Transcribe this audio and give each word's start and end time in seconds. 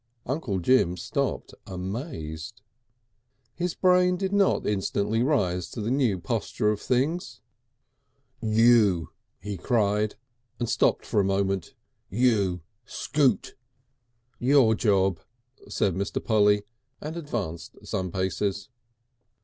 Uncle 0.25 0.57
Jim 0.57 0.97
stopped 0.97 1.53
amazed. 1.67 2.63
His 3.53 3.75
brain 3.75 4.17
did 4.17 4.33
not 4.33 4.65
instantly 4.65 5.21
rise 5.21 5.69
to 5.69 5.79
the 5.79 5.91
new 5.91 6.17
posture 6.17 6.71
of 6.71 6.81
things. 6.81 7.39
"You!" 8.41 9.11
he 9.39 9.57
cried, 9.57 10.15
and 10.59 10.67
stopped 10.67 11.05
for 11.05 11.19
a 11.19 11.23
moment. 11.23 11.75
"You 12.09 12.61
scoot!" 12.83 13.53
"Your 14.39 14.73
job," 14.73 15.19
said 15.69 15.93
Mr. 15.93 16.19
Polly, 16.25 16.63
and 16.99 17.15
advanced 17.15 17.77
some 17.85 18.11
paces. 18.11 18.69